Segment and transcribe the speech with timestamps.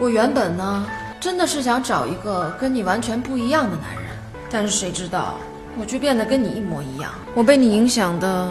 [0.00, 0.86] 我原本呢，
[1.20, 4.04] 真的是想找一个跟你完全不一样的男人，
[4.50, 5.36] 但是谁知道，
[5.78, 7.12] 我却变得跟你一模一样。
[7.32, 8.50] 我被你影响的，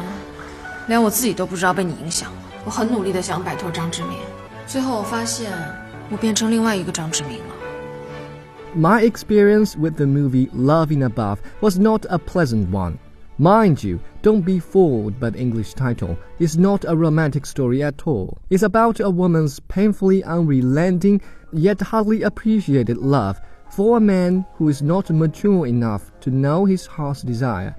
[0.88, 2.38] 连我自己都不知道被你影响了。
[2.64, 4.18] 我很努力的想摆脱张志明，
[4.66, 5.52] 最后我发现，
[6.10, 7.56] 我变成另外一个张志明了。
[8.76, 12.94] My experience with the movie Love in Above was not a pleasant one.
[13.44, 16.18] Mind you, don't be fooled by the English title.
[16.40, 18.38] It's not a romantic story at all.
[18.50, 21.20] It's about a woman's painfully unrelenting
[21.52, 26.86] yet hardly appreciated love for a man who is not mature enough to know his
[26.86, 27.76] heart's desire.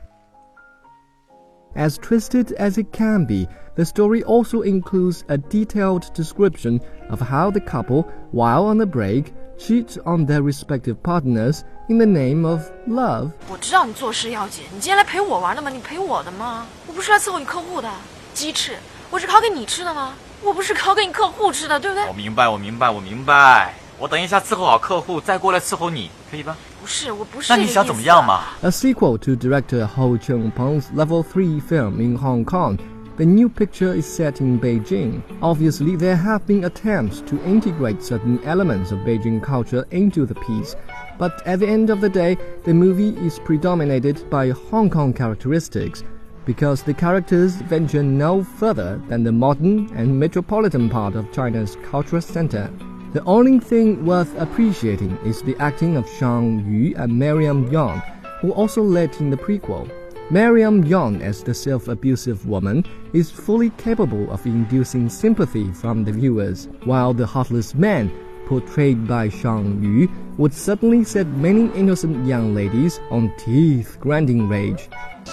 [1.76, 6.78] As twisted as it can be, the story also includes a detailed description
[7.08, 12.06] of how the couple, while on a break, cheat on their respective partners in the
[12.06, 13.24] name of love.
[13.24, 13.30] love。
[13.48, 15.70] 我知道你做事要紧，你今天来陪我玩的吗？
[15.70, 16.66] 你陪我的吗？
[16.86, 17.90] 我不是来伺候你客户的，
[18.32, 18.76] 鸡翅，
[19.10, 20.14] 我是烤给你吃的吗？
[20.42, 22.06] 我不是烤给你客户吃的，对不对？
[22.06, 23.74] 我明白，我明白，我明白。
[23.98, 26.56] 我等一下伺候好客户，再过来伺候你，可以吧？
[26.80, 27.52] 不是，我不是。
[27.52, 32.76] 那你想怎么样嘛？A sequel to director Ho Cheung Pang's Level Three film in Hong Kong.
[33.16, 35.22] The new picture is set in Beijing.
[35.40, 40.74] Obviously, there have been attempts to integrate certain elements of Beijing culture into the piece,
[41.16, 46.02] but at the end of the day, the movie is predominated by Hong Kong characteristics
[46.44, 52.20] because the characters venture no further than the modern and metropolitan part of China's cultural
[52.20, 52.68] center.
[53.12, 58.02] The only thing worth appreciating is the acting of Shawn Yue and Miriam Yeung,
[58.40, 59.88] who also led in the prequel.
[60.30, 66.12] Miriam Yeung, as the self abusive woman, is fully capable of inducing sympathy from the
[66.12, 68.10] viewers, while the heartless man,
[68.48, 70.08] portrayed by Shawn Yue,
[70.38, 74.88] would suddenly set many innocent young ladies on teeth grinding rage.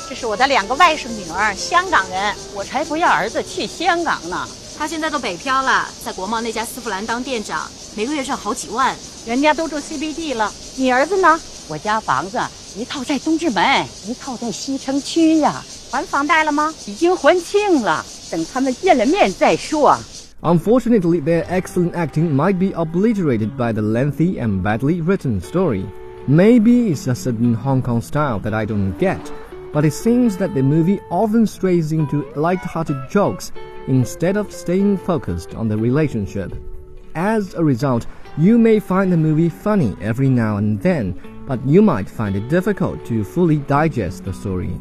[0.09, 4.45] 这是我的两个外甥女儿，香港人，我才不要儿子去香港呢。
[4.77, 8.93] 他现在都北漂了，在国贸那家丝芙兰当店长，每个月挣好几万。
[9.25, 11.39] 人家都住 CBD 了，你儿子呢？
[11.69, 12.37] 我家房子
[12.76, 15.62] 一套在东直门，一套在西城区呀。
[15.90, 16.74] 还房贷了吗？
[16.86, 19.96] 已经还清了，等他们见了面再说。
[20.42, 25.86] Unfortunately, their excellent acting might be obliterated by the lengthy and badly written story.
[26.28, 29.20] Maybe it's a certain Hong Kong style that I don't get,
[29.72, 33.52] but it seems that the movie often strays into light-hearted jokes
[33.86, 36.52] instead of staying focused on the relationship.
[37.14, 38.06] As a result,
[38.36, 41.14] you may find the movie funny every now and then,
[41.51, 44.71] but you might find it difficult to fully digest the story.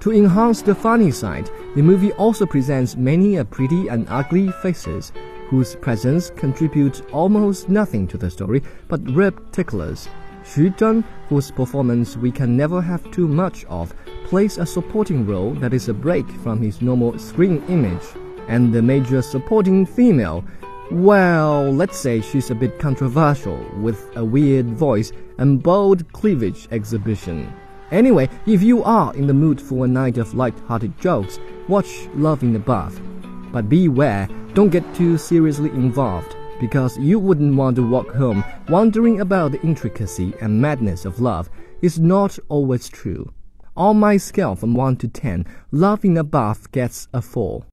[0.00, 5.10] To enhance the funny side, the movie also presents many a pretty and ugly faces,
[5.48, 10.06] whose presence contributes almost nothing to the story but rib ticklers.
[10.44, 13.94] Xu Zheng, whose performance we can never have too much of,
[14.26, 18.06] plays a supporting role that is a break from his normal screen image
[18.48, 20.44] and the major supporting female,
[20.90, 27.52] well, let's say she's a bit controversial with a weird voice and bold cleavage exhibition.
[27.90, 31.38] Anyway, if you are in the mood for a night of light-hearted jokes,
[31.68, 33.00] watch Love in the Buff.
[33.50, 39.20] But beware, don't get too seriously involved, because you wouldn't want to walk home wondering
[39.20, 41.48] about the intricacy and madness of love.
[41.80, 43.32] It's not always true.
[43.76, 47.64] On my scale from 1 to 10, Love in a Buff gets a 4.